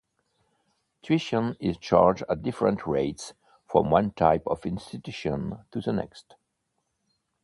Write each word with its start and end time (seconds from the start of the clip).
Tuition 1.03 1.55
is 1.59 1.77
charged 1.77 2.23
at 2.27 2.41
different 2.41 2.87
rates 2.87 3.33
from 3.67 3.91
one 3.91 4.09
type 4.09 4.41
of 4.47 4.65
institution 4.65 5.59
to 5.71 5.79
the 5.79 5.93
next. 5.93 6.33